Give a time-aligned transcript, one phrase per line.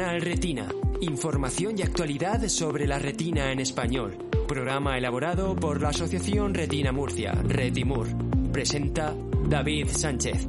[0.00, 0.66] Canal Retina.
[1.02, 4.16] Información y actualidad sobre la retina en español.
[4.48, 8.06] Programa elaborado por la Asociación Retina Murcia, Retimur.
[8.50, 9.14] Presenta
[9.46, 10.48] David Sánchez.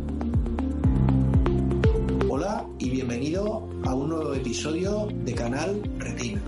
[2.30, 6.42] Hola y bienvenido a un nuevo episodio de Canal Retina.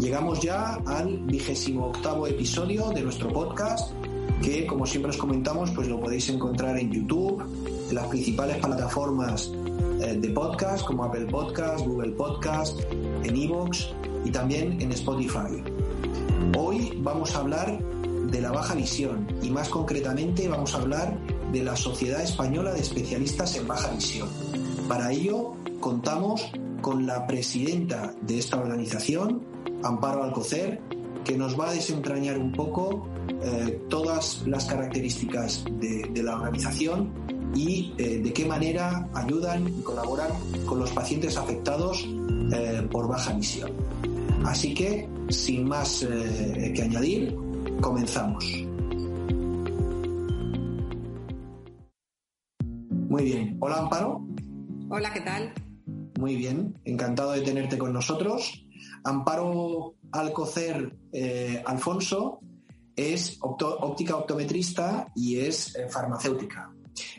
[0.00, 3.92] Llegamos ya al vigésimo octavo episodio de nuestro podcast
[4.42, 7.42] que como siempre os comentamos pues lo podéis encontrar en YouTube,
[7.92, 9.50] las principales plataformas
[10.00, 12.80] eh, de podcast como Apple Podcast, Google Podcast,
[13.24, 13.94] en Evox
[14.24, 15.62] y también en Spotify.
[16.56, 17.78] Hoy vamos a hablar
[18.30, 21.16] de la baja visión y más concretamente vamos a hablar
[21.52, 24.28] de la Sociedad Española de Especialistas en Baja Visión.
[24.88, 29.42] Para ello contamos con la presidenta de esta organización,
[29.82, 30.80] Amparo Alcocer,
[31.24, 33.08] que nos va a desentrañar un poco
[33.42, 37.10] eh, todas las características de, la organización
[37.56, 40.30] y eh, de qué manera ayudan y colaboran
[40.66, 42.06] con los pacientes afectados
[42.52, 43.72] eh, por baja visión.
[44.44, 47.34] Así que, sin más que añadir,
[47.80, 48.44] comenzamos.
[53.08, 53.56] Muy bien.
[53.60, 54.24] Hola, Amparo.
[54.90, 55.52] Hola, ¿qué tal?
[56.20, 58.66] Muy bien, encantado de tenerte con nosotros.
[59.02, 60.96] Amparo Alcocer
[61.64, 62.40] Alfonso
[62.96, 65.88] es óptica optometrista y es eh,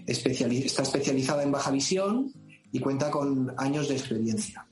[0.05, 2.31] está especializada en baja visión
[2.71, 4.67] y cuenta con años de experiencia.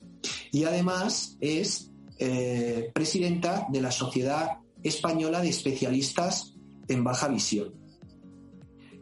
[0.52, 6.54] Y además es eh, presidenta de la Sociedad Española de Especialistas
[6.88, 7.74] en Baja Visión.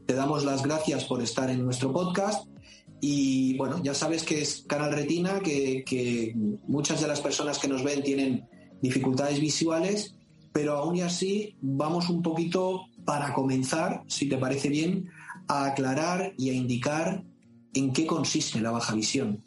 [0.07, 2.47] Te damos las gracias por estar en nuestro podcast
[3.01, 6.35] y bueno, ya sabes que es Canal Retina, que
[6.67, 8.49] muchas de las personas que nos ven tienen
[8.81, 10.15] dificultades visuales
[10.55, 15.11] pero aún y así vamos un poquito para comenzar, si te parece bien,
[15.49, 17.23] a aclarar y a indicar
[17.75, 19.45] en qué consiste la baja visión.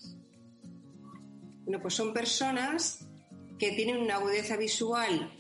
[1.64, 3.06] Bueno, pues son personas
[3.58, 5.32] que tienen una agudeza visual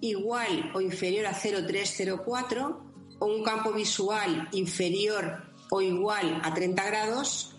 [0.00, 2.84] igual o inferior a 0,304
[3.18, 7.56] o un campo visual inferior o igual a 30 grados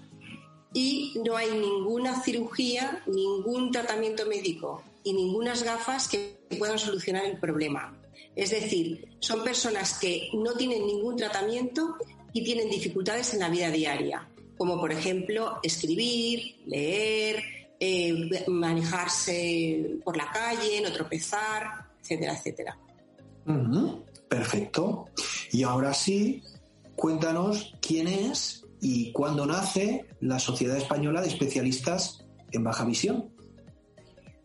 [0.73, 7.39] y no hay ninguna cirugía, ningún tratamiento médico y ninguna gafas que puedan solucionar el
[7.39, 7.98] problema.
[8.35, 11.95] Es decir, son personas que no tienen ningún tratamiento
[12.31, 17.43] y tienen dificultades en la vida diaria, como por ejemplo escribir, leer,
[17.79, 22.79] eh, manejarse por la calle, no tropezar, etcétera, etcétera.
[24.27, 25.07] Perfecto.
[25.51, 26.43] Y ahora sí,
[26.95, 33.31] cuéntanos quién es y cuándo nace la Sociedad Española de Especialistas en Baja Visión.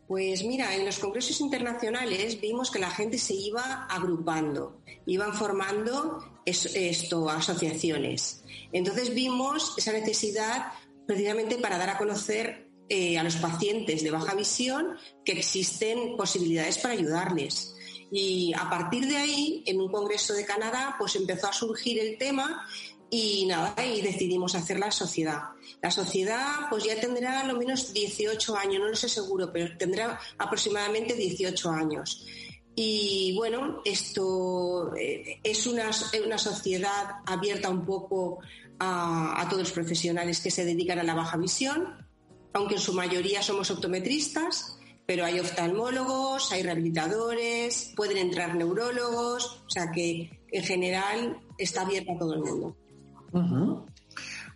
[0.07, 6.43] Pues mira, en los congresos internacionales vimos que la gente se iba agrupando, iban formando
[6.45, 8.45] esto, asociaciones.
[8.73, 10.73] Entonces vimos esa necesidad
[11.07, 16.79] precisamente para dar a conocer eh, a los pacientes de baja visión que existen posibilidades
[16.79, 17.75] para ayudarles.
[18.11, 22.19] Y a partir de ahí, en un congreso de Canadá, pues empezó a surgir el
[22.19, 22.67] tema
[23.11, 25.43] y nada, y decidimos hacer la sociedad.
[25.83, 30.19] La sociedad pues ya tendrá lo menos 18 años, no lo sé seguro, pero tendrá
[30.39, 32.27] aproximadamente 18 años.
[32.77, 35.91] Y bueno, esto eh, es una,
[36.25, 38.41] una, sociedad abierta un poco
[38.81, 42.05] a, a, todos los profesionales que se dedican a la baja visión,
[42.53, 44.77] aunque en su mayoría somos optometristas,
[45.07, 52.13] pero hay oftalmólogos, hay rehabilitadores, pueden entrar neurólogos, o sea que en general está abierta
[52.13, 52.77] a todo el mundo.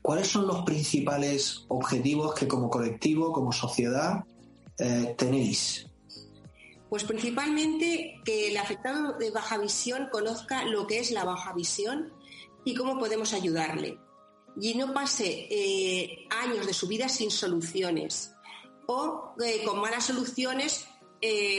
[0.03, 4.25] ¿Cuáles son los principales objetivos que como colectivo, como sociedad,
[4.79, 5.87] eh, tenéis?
[6.89, 12.13] Pues principalmente que el afectado de baja visión conozca lo que es la baja visión
[12.65, 13.99] y cómo podemos ayudarle.
[14.61, 18.35] Y no pase eh, años de su vida sin soluciones
[18.87, 20.87] o eh, con malas soluciones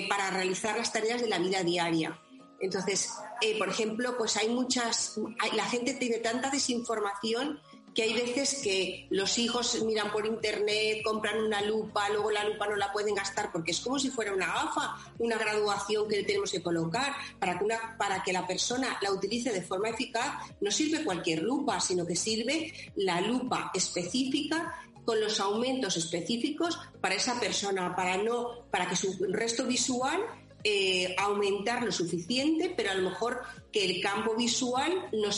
[0.08, 2.18] para realizar las tareas de la vida diaria.
[2.60, 3.10] Entonces,
[3.58, 5.20] por ejemplo, pues hay muchas,
[5.54, 7.60] la gente tiene tanta desinformación
[7.94, 12.68] que hay veces que los hijos miran por internet, compran una lupa, luego la lupa
[12.68, 16.24] no la pueden gastar porque es como si fuera una gafa, una graduación que le
[16.24, 17.66] tenemos que colocar para que,
[17.98, 20.34] para que la persona la utilice de forma eficaz.
[20.62, 27.16] No sirve cualquier lupa, sino que sirve la lupa específica con los aumentos específicos para
[27.16, 30.22] esa persona, para no, para que su resto visual
[30.64, 33.42] eh, aumentar lo suficiente, pero a lo mejor
[33.72, 35.30] que el campo visual no,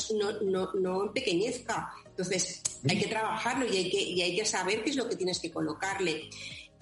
[0.44, 1.94] no, no, empequeñezca.
[2.06, 5.16] Entonces, hay que trabajarlo y hay que, y hay que saber qué es lo que
[5.16, 6.30] tienes que colocarle.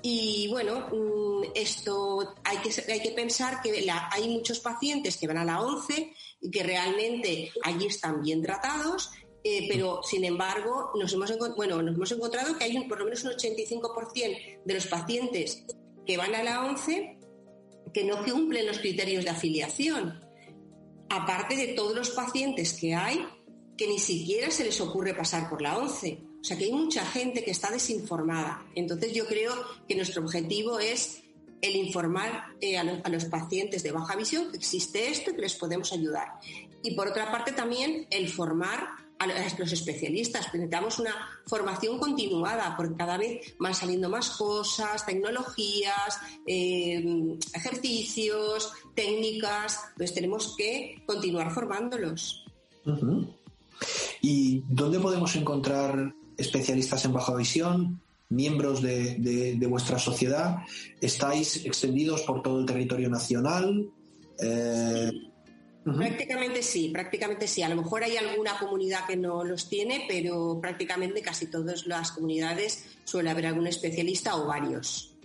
[0.01, 5.37] Y bueno, mm, esto hay que, hay que pensar que hay muchos pacientes que van
[5.37, 9.11] a la 11 y que realmente allí están bien tratados
[9.43, 13.05] eh, pero sin embargo nos hemos, bueno, nos hemos encontrado que hay un, por lo
[13.05, 15.65] menos un 85% de los pacientes
[16.05, 17.18] que van a la ONCE
[17.93, 20.19] que no cumplen los criterios de afiliación,
[21.09, 23.25] aparte de todos los pacientes que hay
[23.77, 26.19] que ni siquiera se les ocurre pasar por la ONCE.
[26.41, 28.65] O sea que hay mucha gente que está desinformada.
[28.75, 29.53] Entonces yo creo
[29.87, 31.23] que nuestro objetivo es
[31.61, 35.55] el informar eh, a, los, pacientes de baja visión que existe esto y que les
[35.55, 36.27] podemos ayudar.
[36.83, 38.87] Y por otra parte también el formar
[39.19, 40.53] a los especialistas.
[40.53, 41.13] Necesitamos una
[41.45, 49.79] formación continuada porque cada vez van saliendo más cosas, tecnologías, eh, ejercicios, técnicas.
[49.91, 52.45] Entonces tenemos que continuar formándolos.
[54.21, 58.01] ¿Y dónde podemos encontrar especialistas en baja visión?
[58.31, 60.57] miembros de, vuestra sociedad,
[61.01, 63.89] estáis extendidos por todo el territorio nacional.
[64.39, 65.11] Eh,
[65.97, 67.61] prácticamente sí, prácticamente sí.
[67.61, 72.11] A lo mejor hay alguna comunidad que no los tiene, pero prácticamente casi todas las
[72.11, 75.15] comunidades suele haber algún especialista o varios.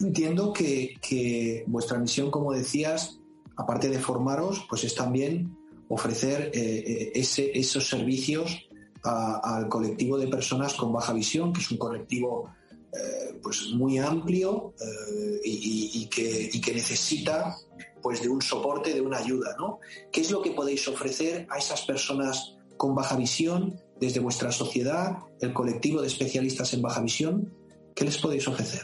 [0.00, 3.18] Entiendo que, vuestra misión, como decías,
[3.56, 5.56] aparte de formaros, pues es también
[5.88, 8.64] ofrecer eh, eh, esos servicios
[9.02, 12.50] al colectivo de personas con baja visión, que es un colectivo
[12.92, 17.56] eh, pues muy amplio eh, y, que, necesita
[18.02, 19.80] pues de un soporte, de una ayuda, ¿no?
[20.10, 25.18] ¿Qué es lo que podéis ofrecer a esas personas con baja visión desde vuestra sociedad,
[25.40, 27.52] el colectivo de especialistas en baja visión?
[27.94, 28.82] ¿Qué les podéis ofrecer?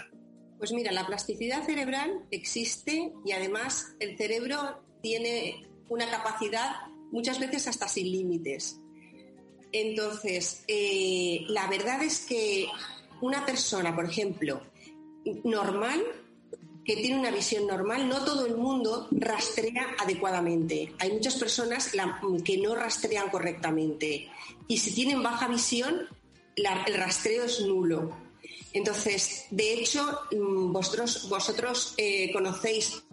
[0.59, 6.73] Pues mira, la plasticidad cerebral existe y además el cerebro tiene una capacidad
[7.11, 8.81] muchas veces hasta sin límites.
[9.73, 12.67] Entonces, eh, la verdad es que
[13.25, 14.61] una persona, por ejemplo,
[15.45, 16.05] normal,
[16.85, 20.93] que tiene una visión normal, no todo el mundo rastrea adecuadamente.
[20.99, 21.93] Hay muchas personas
[22.45, 24.29] que no rastrean correctamente.
[24.69, 26.07] Y si tienen baja visión,
[26.57, 28.15] el rastreo es nulo.
[28.75, 33.05] Entonces, de hecho, mm, vosotros, eh, conocéis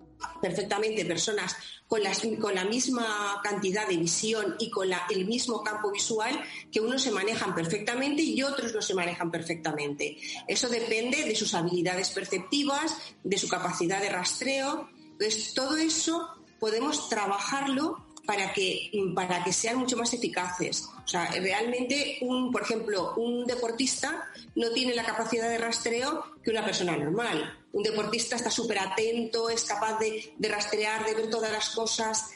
[0.41, 1.55] perfectamente personas
[1.87, 2.01] con,
[2.39, 6.41] con la misma cantidad de visión y con el mismo campo visual
[6.71, 10.17] que unos se manejan perfectamente y otros no se manejan perfectamente.
[10.47, 14.89] Eso depende de sus habilidades perceptivas, de su capacidad de rastreo.
[15.11, 16.29] Entonces, todo eso
[16.59, 20.87] podemos trabajarlo para que, para que sean mucho más eficaces.
[21.11, 26.51] O sea, realmente, un, por ejemplo, un deportista no tiene la capacidad de rastreo que
[26.51, 27.59] una persona normal.
[27.73, 32.31] Un deportista está súper atento, es capaz de, de rastrear, de ver todas las cosas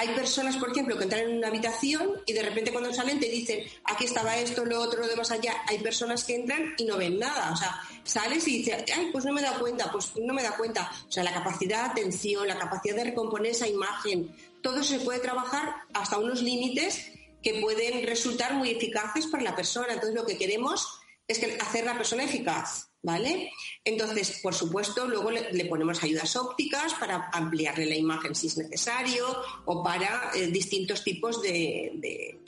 [0.00, 3.28] hay personas, por ejemplo, que entran en una habitación y de repente cuando salen te
[3.28, 5.54] dicen, aquí estaba esto, lo otro, lo demás allá.
[5.66, 7.50] Hay personas que entran y no ven nada.
[7.50, 10.56] O sea, sales y dices, ay, pues no me da cuenta, pues no me da
[10.56, 10.88] cuenta.
[11.08, 14.32] O sea, la capacidad de atención, la capacidad de recomponer esa imagen,
[14.62, 17.10] todo se puede trabajar hasta unos límites
[17.42, 19.92] que pueden resultar muy eficaces para la persona.
[19.92, 23.50] Entonces, lo que queremos es que hacer la persona eficaz, ¿vale?
[23.84, 29.26] Entonces, por supuesto, luego le, ponemos ayudas ópticas para ampliarle la imagen si es necesario
[29.66, 32.40] o para eh, distintos tipos de,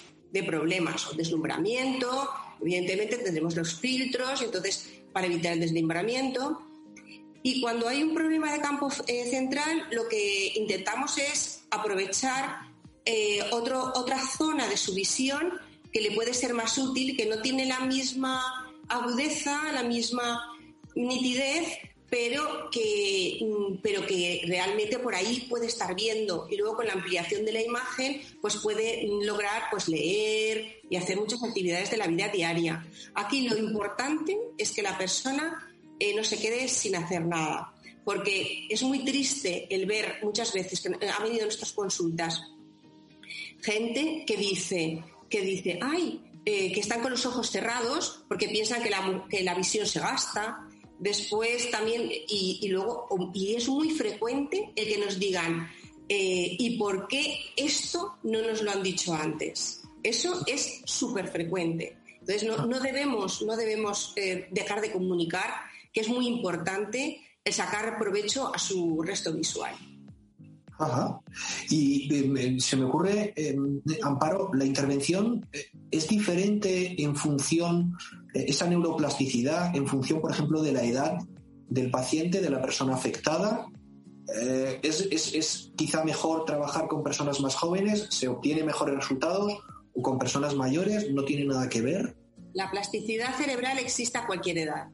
[0.47, 2.31] problemas o deslumbramiento.
[2.61, 6.63] Evidentemente tendremos los filtros, entonces, para evitar el deslumbramiento.
[7.43, 12.70] Y cuando hay un problema de campo eh, central, lo que intentamos es aprovechar
[13.05, 15.59] eh, otra zona de su visión
[15.93, 18.41] que le puede ser más útil, que no tiene la misma
[18.89, 20.41] agudeza, la misma
[20.95, 21.79] nitidez,
[22.09, 26.95] pero que, mm, pero que realmente por ahí puede estar viendo y luego con la
[26.95, 32.09] ampliación de la imagen pues puede lograr pues leer y hacer muchas actividades de la
[32.09, 32.85] vida diaria.
[33.15, 37.73] Aquí lo importante es que la persona eh, no se quede sin hacer nada,
[38.05, 42.43] porque es muy triste el ver muchas veces que ha venido en nuestras consultas
[43.63, 48.83] gente que dice que dice, ay, eh, que están con los ojos cerrados porque piensan
[48.83, 50.67] que la, que la visión se gasta.
[50.99, 55.71] Después también, y, luego, y es muy frecuente el que nos digan,
[56.09, 59.83] eh, ¿y por qué esto no nos lo han dicho antes?
[60.03, 61.97] Eso es súper frecuente.
[62.19, 65.55] Entonces, no, no, debemos, no debemos eh, dejar de comunicar
[65.93, 69.75] que es muy importante el sacar provecho a su resto visual.
[70.81, 71.21] Ajá.
[71.69, 77.99] Y em, se me ocurre, em, Amparo, la intervención eh, es diferente en función,
[78.35, 81.19] eh, esa neuroplasticidad, en función, por ejemplo, de la edad
[81.69, 83.67] del paciente, de la persona afectada.
[84.41, 88.07] Eh, es, quizá mejor trabajar con personas más jóvenes?
[88.09, 89.53] ¿Se obtiene mejores resultados?
[89.95, 91.13] ¿O con personas mayores?
[91.13, 92.17] ¿No tiene nada que ver?
[92.55, 94.89] La plasticidad cerebral existe a cualquier edad.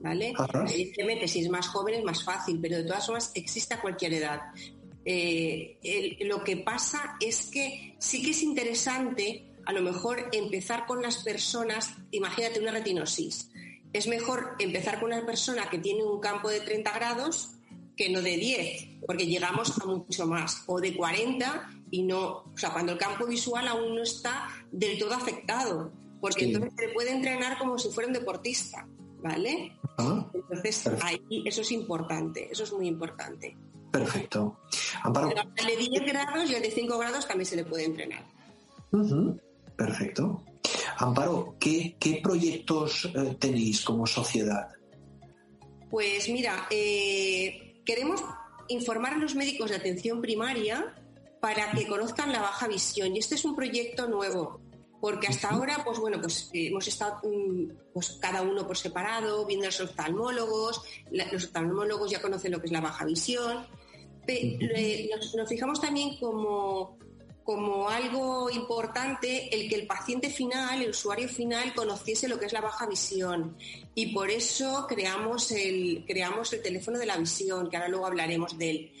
[0.00, 0.34] ¿Vale?
[0.68, 4.12] Evidentemente, si es más joven es más fácil, pero de todas formas existe a cualquier
[4.12, 4.40] edad.
[5.04, 11.02] Eh, lo que pasa es que sí que es interesante a lo mejor empezar con
[11.02, 13.50] las personas, imagínate una retinosis,
[13.92, 17.50] es mejor empezar con una persona que tiene un campo de 30 grados
[17.96, 22.52] que no de 10, porque llegamos a mucho más, o de 40 y no, o
[22.56, 27.12] sea, cuando el campo visual aún no está del todo afectado, porque entonces se puede
[27.12, 28.86] entrenar como si fuera un deportista,
[29.22, 29.76] ¿vale?
[29.98, 33.56] Ah, entonces ahí eso es importante, eso es muy importante.
[33.94, 34.58] Perfecto.
[35.04, 35.28] Amparo.
[35.28, 38.24] de 10 grados y de 5 grados también se le puede entrenar.
[39.76, 40.42] Perfecto.
[40.98, 44.68] Amparo, ¿qué, proyectos eh, tenéis como sociedad?
[45.90, 48.20] Pues mira, eh, queremos
[48.66, 50.92] informar a los médicos de atención primaria
[51.40, 53.14] para que conozcan la baja visión.
[53.14, 54.60] Y este es un proyecto nuevo,
[55.00, 59.46] porque hasta ahora, pues bueno, pues eh, hemos estado mm, pues cada uno por separado,
[59.46, 60.82] viendo a los oftalmólogos,
[61.12, 63.64] los oftalmólogos ya conocen lo que es la baja visión.
[65.36, 66.98] Nos fijamos también como
[67.44, 72.54] como algo importante el que el paciente final, el usuario final, conociese lo que es
[72.54, 73.56] la baja visión.
[73.94, 78.58] Y por eso creamos el, creamos el teléfono de la visión, que ahora luego hablaremos
[78.58, 78.92] de él.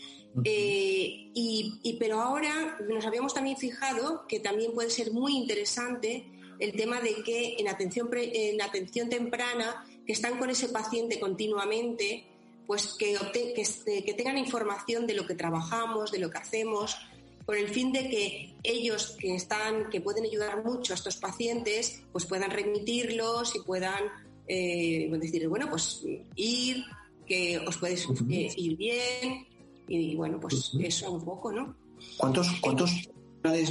[0.44, 6.26] Eh, y, pero ahora nos habíamos también fijado que también puede ser muy interesante
[6.58, 12.26] el tema de que en atención, en atención temprana, que están con ese paciente continuamente,
[12.66, 16.96] pues que, que, que tengan información de lo que trabajamos, de lo que hacemos,
[17.44, 22.02] con el fin de que ellos que están, que pueden ayudar mucho a estos pacientes,
[22.12, 24.02] pues puedan remitirlos y puedan
[24.46, 26.02] eh, decir, bueno, pues
[26.36, 26.84] ir,
[27.26, 29.46] que os podéis eh, ir bien,
[29.88, 31.76] y bueno, pues eso un poco, ¿no?
[32.16, 32.90] ¿Cuántos, cuántos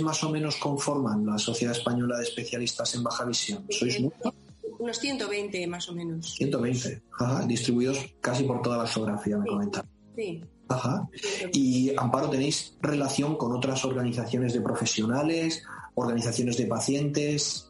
[0.02, 3.66] más o menos conforman la Sociedad Española de Especialistas en Baja Visión?
[3.70, 4.34] ¿Sois muchos?
[4.80, 6.34] Unos 120 más o menos.
[6.36, 9.82] 120, Ajá, distribuidos casi por toda la geografía, me sí.
[10.16, 10.44] Sí.
[10.70, 11.08] Ajá.
[11.52, 15.64] Y Amparo, ¿tenéis relación con otras organizaciones de profesionales,
[15.96, 17.70] organizaciones de pacientes?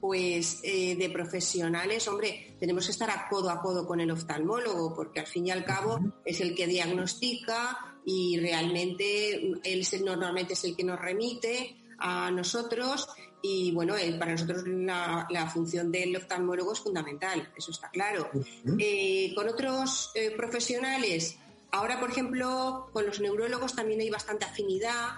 [0.00, 4.94] Pues eh, de profesionales, hombre, tenemos que estar a codo a codo con el oftalmólogo,
[4.94, 10.64] porque al fin y al cabo es el que diagnostica y realmente él normalmente es
[10.64, 13.08] el que nos remite a nosotros
[13.42, 18.30] y bueno, eh, para nosotros la, función del oftalmólogo es fundamental, eso está claro.
[18.78, 21.38] Eh, con otros profesionales,
[21.70, 25.08] Ahora, por ejemplo, con los neurólogos también hay bastante afinidad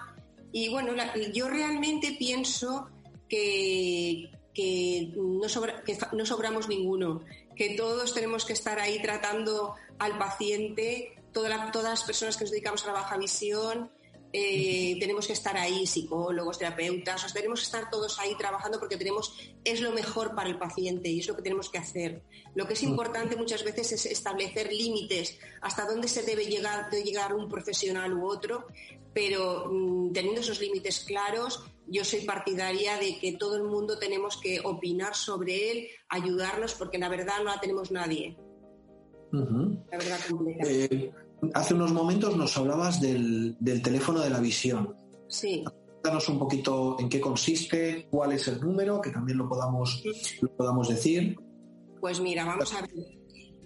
[0.51, 0.93] y bueno,
[1.33, 2.89] yo realmente pienso
[3.29, 4.29] que,
[5.15, 5.47] no
[6.11, 7.21] no sobramos ninguno,
[7.55, 12.83] que todos tenemos que estar ahí tratando al paciente, todas las personas que nos dedicamos
[12.83, 13.89] a la baja visión,
[14.33, 19.35] eh, tenemos que estar ahí, psicólogos, terapeutas, tenemos que estar todos ahí trabajando porque tenemos,
[19.63, 22.23] es lo mejor para el paciente y es lo que tenemos que hacer.
[22.55, 27.33] Lo que es importante muchas veces es establecer límites hasta dónde se debe llegar, llegar
[27.33, 28.67] un profesional u otro,
[29.13, 34.37] pero mm, teniendo esos límites claros, yo soy partidaria de que todo el mundo tenemos
[34.37, 38.37] que opinar sobre él, ayudarnos, porque la verdad no la tenemos nadie.
[39.31, 40.63] La verdad completa.
[40.67, 41.11] Eh,
[41.53, 44.95] hace unos momentos nos hablabas del, teléfono de la visión.
[45.27, 45.63] Sí.
[46.03, 50.03] Danos un poquito en qué consiste, cuál es el número, que también lo podamos,
[50.41, 51.37] lo podamos decir.
[51.99, 52.91] Pues mira, vamos a ver.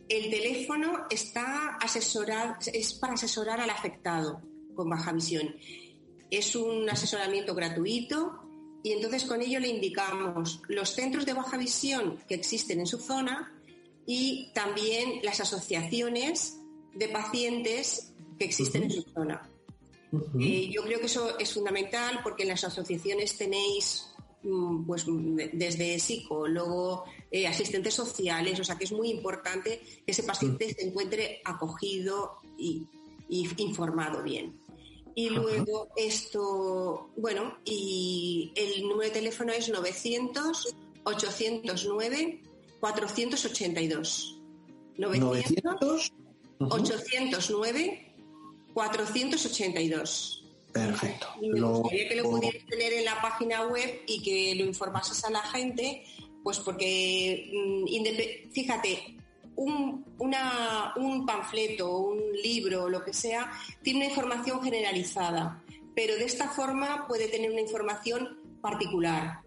[0.07, 4.41] El teléfono está asesorado, es para asesorar al afectado
[4.75, 5.55] con baja visión.
[6.29, 8.41] Es un asesoramiento gratuito
[8.83, 12.99] y entonces con ello le indicamos los centros de baja visión que existen en su
[12.99, 13.51] zona
[14.05, 16.59] y también las asociaciones
[16.95, 19.49] de pacientes que existen en su zona.
[20.39, 24.07] Eh, yo creo que eso es fundamental porque en las asociaciones tenéis
[24.43, 25.05] mm, pues
[25.53, 30.87] desde psicólogo, eh, asistentes sociales, o sea que es muy importante que ese paciente se
[30.87, 32.87] encuentre acogido y,
[33.29, 34.59] informado bien.
[35.15, 40.75] Y luego esto, bueno, y el número de teléfono es 900
[41.05, 42.41] 809
[42.79, 44.41] 482.
[44.97, 46.13] 900
[46.59, 48.05] 809
[48.73, 50.43] 482.
[50.71, 51.27] Perfecto.
[51.41, 55.23] Y me gustaría que lo pudieras tener en la página web y que lo informases
[55.23, 56.03] a la gente,
[56.43, 59.15] pues porque, mm, fíjate,
[59.55, 65.63] un, un panfleto, un libro, lo que sea, tiene una información generalizada,
[65.95, 69.39] pero de esta forma puede tener una información particular,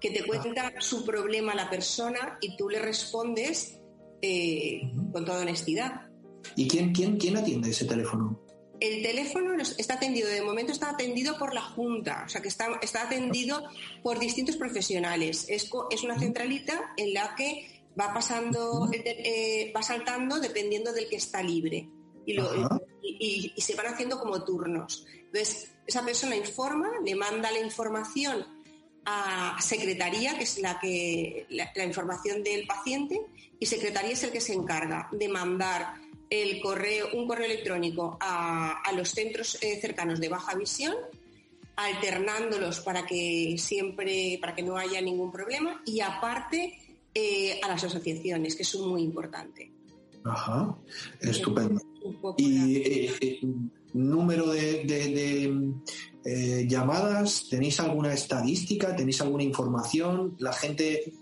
[0.00, 3.78] que te cuenta su problema a la persona y tú le respondes
[4.22, 4.80] eh,
[5.12, 6.09] con toda honestidad.
[6.56, 8.40] ¿Y quién, quién, quién atiende ese teléfono?
[8.80, 12.78] El teléfono está atendido, de momento está atendido por la Junta, o sea que está,
[12.80, 13.62] está atendido
[14.02, 15.44] por distintos profesionales.
[15.48, 21.16] Es, es una centralita en la que va pasando, eh, va saltando dependiendo del que
[21.16, 21.88] está libre.
[22.24, 22.38] Y,
[23.02, 25.04] y, y, se van haciendo como turnos.
[25.32, 28.46] Entonces, esa persona informa, le manda la información
[29.04, 33.20] a secretaría, que es la que la, información del paciente,
[33.58, 35.94] y secretaría es el que se encarga de mandar
[36.30, 40.94] el correo, un correo electrónico a, los centros eh, cercanos de baja visión,
[41.76, 46.78] alternándolos para que siempre, para que no haya ningún problema, y aparte
[47.12, 49.72] eh, a las asociaciones, que son muy importante.
[50.24, 50.76] Ajá,
[51.20, 51.80] estupendo.
[52.36, 53.40] Y eh,
[53.94, 55.74] número de
[56.68, 57.48] llamadas?
[57.50, 58.94] ¿Tenéis alguna estadística?
[58.94, 60.36] ¿Tenéis alguna información?
[60.38, 61.12] La gente,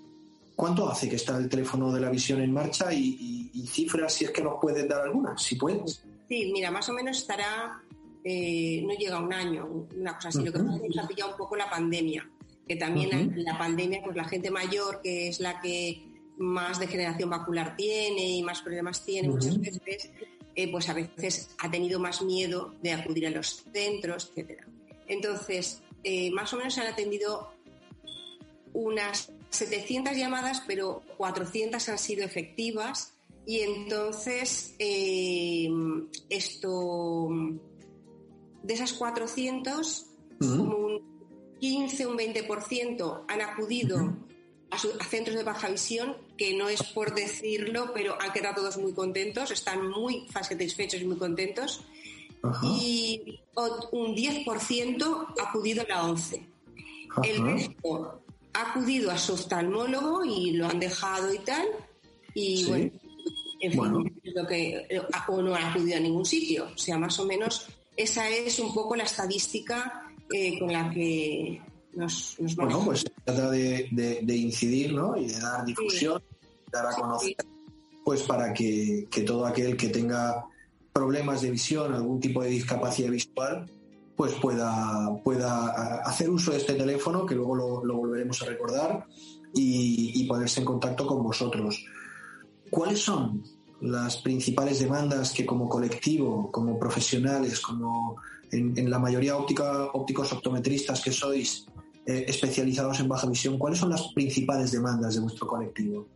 [0.59, 2.93] ¿cuánto hace que está el teléfono de la visión en marcha?
[2.93, 6.03] Y, cifras, si es que nos puedes dar algunas, si puedes.
[6.29, 7.81] Sí, mira, más o menos estará,
[8.25, 10.43] eh, no llega a un año, una cosa así.
[10.43, 12.29] Lo que pasa es que ha pillado un poco la pandemia,
[12.67, 16.05] que también en la pandemia, pues la gente mayor, que es la que
[16.39, 20.11] más degeneración vacular tiene y más problemas tiene muchas veces,
[20.57, 24.67] eh, pues a veces ha tenido más miedo de acudir a los centros, etcétera.
[25.07, 27.53] Entonces, eh, más o menos se han atendido
[28.73, 33.15] unas 700 llamadas, pero 400 han sido efectivas.
[33.47, 35.69] Y entonces, eh,
[36.29, 37.29] esto,
[38.63, 40.07] de esas 400,
[40.39, 44.17] como un 15, un 20% han acudido
[44.71, 48.93] a, centros de baja visión, que no es por decirlo, pero han quedado todos muy
[48.93, 51.85] contentos, están muy satisfechos y muy contentos.
[52.63, 53.41] Y
[53.93, 56.47] un 10% ha acudido a la 11.
[57.25, 58.23] El resto
[58.55, 61.67] ha acudido a su oftalmólogo y lo han dejado y tal.
[62.35, 62.91] Y bueno,
[63.61, 64.87] en fin, Lo que,
[65.29, 66.69] o no ha acudido a ningún sitio.
[66.75, 71.61] O sea, más o menos esa es un poco la estadística eh, con la que
[71.95, 75.17] nos, nos Bueno, pues se trata de, incidir ¿no?
[75.17, 76.23] y de dar difusión,
[76.71, 77.35] dar a conocer,
[78.05, 80.47] pues para que, que todo aquel que tenga
[80.93, 83.67] problemas de visión, algún tipo de discapacidad visual,
[84.19, 89.07] pues pueda, pueda hacer uso de este teléfono, que luego lo, volveremos a recordar,
[89.55, 91.87] y, ponerse en contacto con vosotros.
[92.69, 93.45] ¿Cuáles son
[93.81, 98.17] las principales demandas que como colectivo, como profesionales, como
[98.51, 101.69] en, la mayoría óptica, ópticos optometristas que sois
[102.05, 106.09] eh, especializados en baja visión, cuáles son las principales demandas de vuestro colectivo?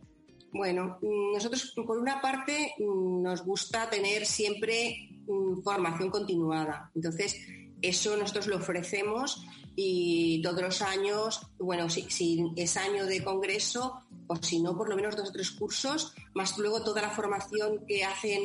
[0.51, 6.91] Bueno, nosotros por una parte nos gusta tener siempre mm, formación continuada.
[6.93, 7.37] Entonces,
[7.83, 14.35] eso nosotros lo ofrecemos y todos los años, bueno, si, es año de congreso, o
[14.37, 18.03] si no, por lo menos dos o tres cursos, más luego toda la formación que
[18.03, 18.41] hacen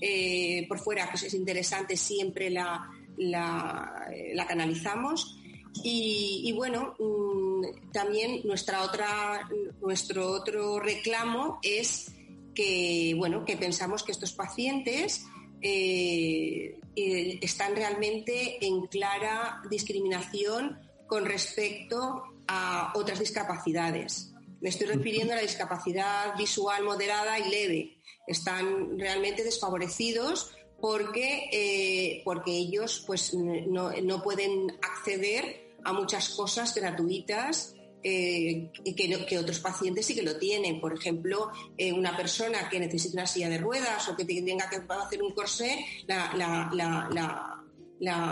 [0.00, 5.38] eh, por fuera, que es interesante, siempre la, la canalizamos.
[5.84, 9.48] Y, bueno, mm, también nuestra otra,
[9.80, 12.12] nuestro otro reclamo es
[12.54, 15.26] que, bueno, que pensamos que estos pacientes
[15.60, 24.32] eh, eh, están realmente en clara discriminación con respecto a otras discapacidades.
[24.60, 27.98] Me estoy refiriendo a la discapacidad visual moderada y leve.
[28.26, 36.74] Están realmente desfavorecidos porque, eh, porque ellos pues, no, no pueden acceder a muchas cosas
[36.74, 40.80] gratuitas eh, que, que, otros pacientes sí que lo tienen.
[40.80, 44.76] Por ejemplo, eh, una persona que necesita una silla de ruedas o que tenga que
[44.76, 47.64] hacer un corsé, la,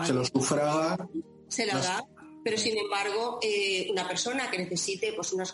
[0.05, 0.97] se lo sufraga.
[1.47, 2.05] Se la da.
[2.43, 5.53] Pero sin embargo, eh, una persona que necesite pues, unas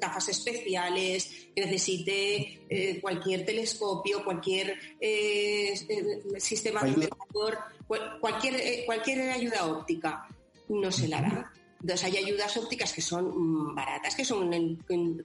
[0.00, 4.78] gafas especiales, que necesite cualquier telescopio, cualquier
[6.38, 7.08] sistema de
[8.20, 10.28] cualquier, cualquier ayuda óptica,
[10.68, 11.52] no se la da.
[11.80, 14.50] Entonces hay ayudas ópticas que son mm, baratas, que son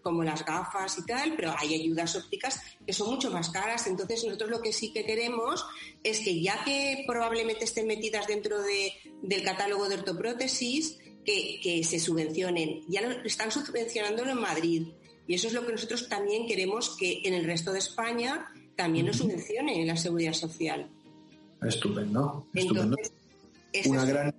[0.01, 3.87] como las gafas y tal, pero hay ayudas ópticas que son mucho más caras.
[3.87, 5.65] Entonces nosotros lo que sí que queremos
[6.03, 11.99] es que ya que probablemente estén metidas dentro de, del catálogo de ortoprótesis, que, se
[11.99, 12.81] subvencionen.
[12.87, 14.87] Ya lo están subvencionándolo en Madrid.
[15.27, 19.07] Y eso es lo que nosotros también queremos que en el resto de España también
[19.07, 20.87] nos subvencione en la seguridad social.
[21.61, 22.47] Estupendo.
[22.53, 22.95] estupendo.
[23.87, 24.35] Una gran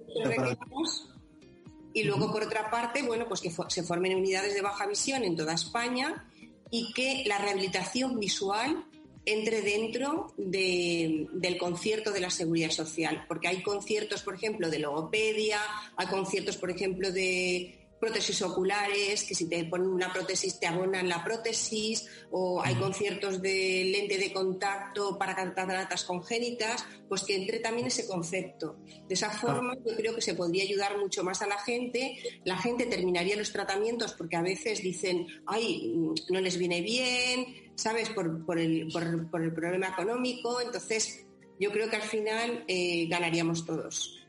[1.96, 5.34] y luego, por otra parte, bueno, pues que se formen unidades de baja visión en
[5.34, 6.28] toda España
[6.70, 8.84] y que la rehabilitación visual
[9.24, 15.58] entre dentro del concierto de la seguridad social, porque hay conciertos, por ejemplo, de logopedia,
[15.96, 21.08] hay conciertos, por ejemplo, de prótesis oculares, que si te ponen una prótesis te abonan
[21.08, 27.60] la prótesis, o hay conciertos de lente de contacto para cataratas congénitas, pues que entre
[27.60, 28.78] también ese concepto.
[29.08, 29.38] De esa ah.
[29.38, 33.36] forma yo creo que se podría ayudar mucho más a la gente, la gente terminaría
[33.36, 35.94] los tratamientos porque a veces dicen, ay,
[36.28, 38.10] no les viene bien, ¿sabes?
[38.10, 41.26] Por, por, el, por, el, problema económico, entonces
[41.58, 44.25] yo creo que al final eh, ganaríamos todos.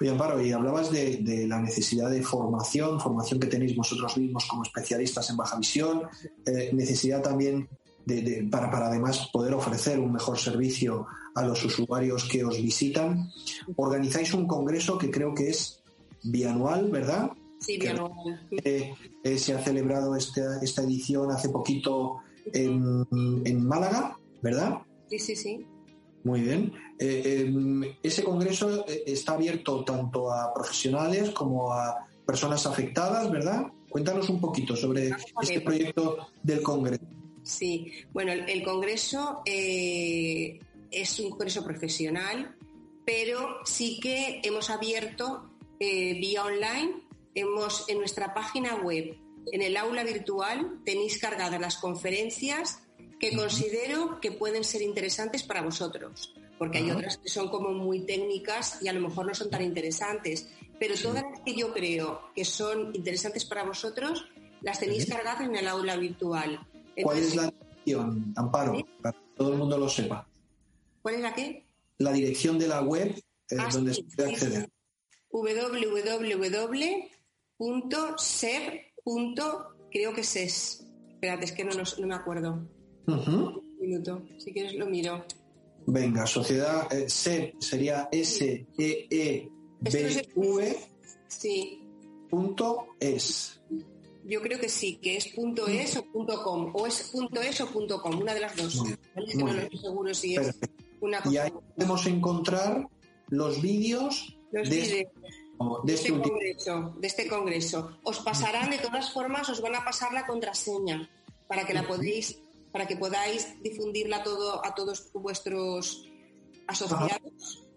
[0.00, 4.62] Oye, Amparo, y hablabas de, la necesidad de formación, formación que tenéis vosotros mismos como
[4.62, 6.02] especialistas en baja visión,
[6.46, 7.68] eh, necesidad también
[8.04, 13.30] de, para, para además poder ofrecer un mejor servicio a los usuarios que os visitan.
[13.76, 15.80] Organizáis un congreso que creo que es
[16.22, 17.30] bianual, ¿verdad?
[17.60, 18.12] Sí, bianual.
[18.64, 22.18] Eh, eh, se ha celebrado esta, esta edición hace poquito
[22.52, 23.06] en,
[23.44, 24.78] en Málaga, ¿verdad?
[25.08, 25.66] Sí, sí, sí.
[26.24, 26.72] Muy bien.
[26.98, 33.66] Eh, em, ese congreso eh, está abierto tanto a profesionales como a personas afectadas, ¿verdad?
[33.88, 35.10] Cuéntanos un poquito sobre
[35.42, 37.04] este proyecto del congreso.
[37.42, 42.56] Sí, bueno, el, congreso eh, es un congreso profesional,
[43.04, 45.48] pero sí que hemos abierto
[45.80, 47.02] vía online,
[47.34, 49.16] hemos en nuestra página web,
[49.50, 52.82] en el aula virtual, tenéis cargadas las conferencias
[53.22, 58.00] que considero que pueden ser interesantes para vosotros, porque hay otras que son como muy
[58.00, 60.48] técnicas y a lo mejor no son tan interesantes,
[60.80, 64.26] pero todas las que yo creo que son interesantes para vosotros,
[64.60, 66.66] las tenéis cargadas en el aula virtual.
[67.00, 70.28] ¿Cuál es la dirección, Amparo, para que todo el mundo lo sepa?
[71.00, 71.64] ¿Cuál es la qué?
[71.98, 73.14] La dirección de la web
[73.50, 74.68] eh, ah, donde se puede acceder.
[75.30, 75.72] www.ser.
[79.92, 80.36] creo que es
[81.12, 82.68] Espérate, es que no, no me acuerdo.
[83.06, 85.24] Un minuto, si quieres lo miro.
[85.86, 89.48] Venga, sociedad eh, sería S E E
[89.80, 90.78] B V
[91.26, 91.82] sí.
[92.30, 93.60] punto es.
[94.24, 97.60] Yo creo que sí, que es punto es o punto com, o es punto es
[97.60, 98.76] o punto com, una de las dos.
[98.76, 100.56] no estoy seguro si es
[101.00, 101.34] una cosa.
[101.34, 102.86] Y ahí podemos encontrar
[103.28, 105.08] los vídeos de, este,
[105.84, 107.98] de, este congreso, de este congreso.
[108.04, 111.10] Os pasarán, de todas formas, os van a pasar la contraseña
[111.48, 112.40] para que la podéis
[112.72, 116.08] para que podáis difundirla todo a todos vuestros
[116.66, 117.68] asociados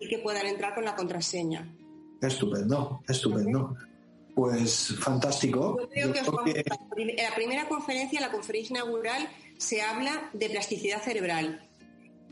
[0.00, 1.74] y que puedan entrar con la contraseña.
[2.20, 3.76] Estupendo, estupendo.
[4.34, 5.78] Pues fantástico.
[5.94, 6.64] Yo creo que,
[6.96, 11.68] en la primera conferencia, la conferencia inaugural, se habla de plasticidad cerebral.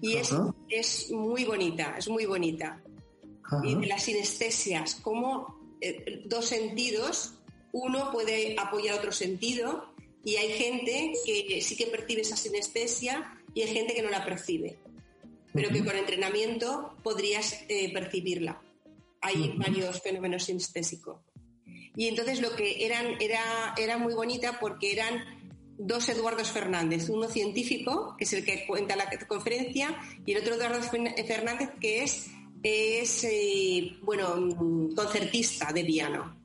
[0.00, 0.34] Y es,
[0.68, 2.82] es, muy bonita, es muy bonita.
[3.62, 7.34] Y de las sinestesias, como eh, dos sentidos,
[7.72, 9.91] uno puede apoyar otro sentido
[10.24, 14.24] y hay gente que sí que percibe esa sinestesia y hay gente que no la
[14.24, 14.78] percibe,
[15.52, 18.62] pero que con entrenamiento podrías eh, percibirla.
[19.20, 21.20] Hay varios fenómenos sinestésicos.
[21.94, 25.24] Y entonces lo que eran era, era muy bonita porque eran
[25.76, 30.54] dos Eduardos Fernández, uno científico, que es el que cuenta la conferencia, y el otro
[30.54, 32.28] Eduardo Fernández, que es,
[32.62, 34.48] es eh, bueno,
[34.94, 36.40] concertista de piano,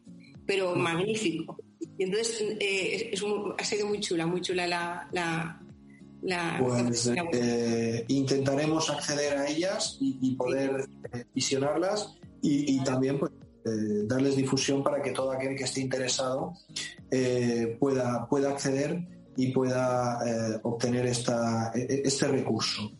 [0.45, 1.57] pero magnífico.
[1.79, 3.11] Y entonces eh,
[3.57, 5.07] ha sido muy chula, muy chula la...
[5.11, 5.61] la,
[6.59, 13.31] pues eh, intentaremos acceder a ellas y, poder eh, visionarlas y, también pues,
[14.07, 16.53] darles difusión para que todo aquel que esté interesado
[17.79, 22.91] pueda, pueda acceder y pueda obtener esta, e, e, este recurso.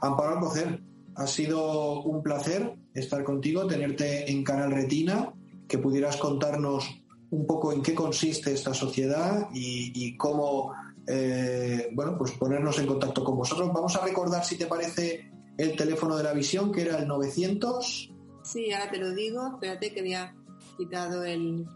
[0.00, 0.80] Amparo Alcocer,
[1.16, 5.32] ha sido un placer estar contigo, tenerte en Canal Retina,
[5.68, 7.01] que pudieras contarnos
[7.32, 10.74] un poco en qué consiste esta sociedad y, cómo
[11.06, 13.72] eh, bueno, pues ponernos en contacto con vosotros.
[13.72, 18.10] Vamos a recordar, si te parece, el teléfono de la visión, que era el 900.
[18.44, 19.46] Sí, ahora te lo digo.
[19.54, 20.34] Espérate que había
[20.76, 21.66] quitado el...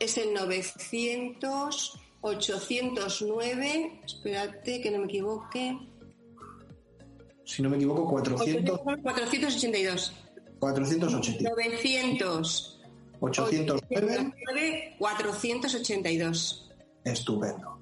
[0.00, 4.00] Es el 900 809.
[4.04, 5.78] Espérate que no me equivoque.
[7.44, 8.80] Si no me equivoco, 400...
[8.80, 10.27] 482.
[10.58, 11.50] 480.
[11.50, 12.80] 900.
[13.20, 14.34] 809.
[14.98, 16.70] 482.
[17.04, 17.78] Estupendo.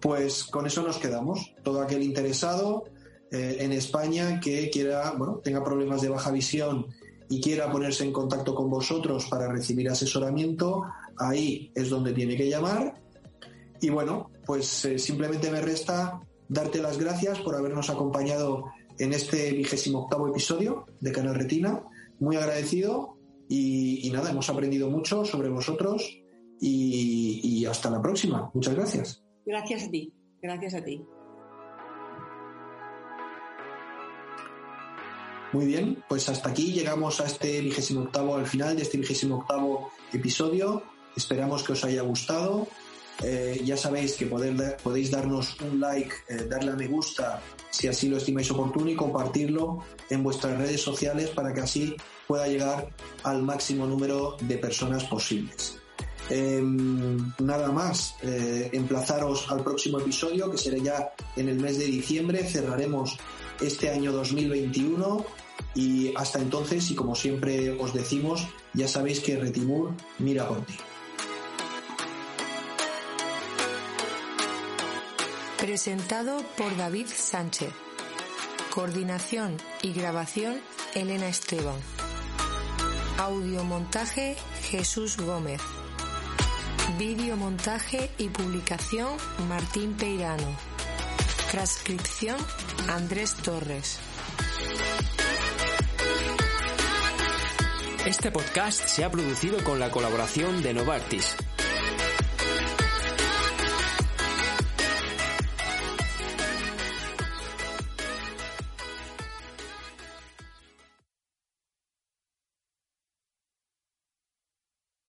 [0.00, 1.54] Pues con eso nos quedamos.
[1.62, 2.84] Todo aquel interesado
[3.30, 6.86] eh, en España que quiera, bueno, tenga problemas de baja visión
[7.28, 10.84] y quiera ponerse en contacto con vosotros para recibir asesoramiento,
[11.18, 12.94] ahí es donde tiene que llamar.
[13.80, 18.64] Y bueno, pues eh, simplemente me resta darte las gracias por habernos acompañado
[18.98, 21.82] en este vigésimo octavo episodio de Canal Retina
[22.20, 26.20] muy agradecido y, nada, hemos aprendido mucho sobre vosotros
[26.60, 28.50] y, hasta la próxima.
[28.54, 29.24] Muchas gracias.
[29.44, 31.02] Gracias a ti, gracias a ti.
[35.52, 39.36] Muy bien, pues hasta aquí llegamos a este vigésimo octavo, al final de este vigésimo
[39.38, 40.82] octavo episodio.
[41.16, 42.68] Esperamos que os haya gustado.
[43.22, 48.08] Eh, ya sabéis que podéis darnos un like, eh, darle a me gusta si así
[48.08, 52.90] lo estimáis oportuno y compartirlo en vuestras redes sociales para que así pueda llegar
[53.24, 55.78] al máximo número de personas posibles.
[56.30, 61.86] Em, nada más, eh, emplazaros al próximo episodio que será ya en el mes de
[61.86, 62.44] diciembre.
[62.44, 63.16] Cerraremos
[63.60, 65.24] este año 2021
[65.74, 70.74] y hasta entonces, y como siempre os decimos, ya sabéis que Retimur mira por ti.
[75.68, 77.68] Presentado por David Sánchez.
[78.70, 80.58] Coordinación y grabación
[80.94, 81.76] Elena Esteban.
[83.18, 84.38] Audiomontaje
[84.70, 85.60] Jesús Gómez.
[86.98, 89.14] Videomontaje y publicación
[89.46, 90.56] Martín Peirano.
[91.50, 92.38] Transcripción
[92.88, 93.98] Andrés Torres.
[98.06, 101.36] Este podcast se ha producido con la colaboración de Novartis